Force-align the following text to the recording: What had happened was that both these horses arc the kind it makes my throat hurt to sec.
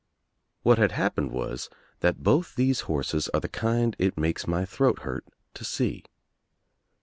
What 0.63 0.79
had 0.79 0.93
happened 0.93 1.29
was 1.31 1.69
that 1.99 2.23
both 2.23 2.55
these 2.55 2.79
horses 2.89 3.27
arc 3.35 3.43
the 3.43 3.47
kind 3.49 3.95
it 3.99 4.17
makes 4.17 4.47
my 4.47 4.65
throat 4.65 5.01
hurt 5.03 5.27
to 5.53 5.63
sec. 5.63 6.09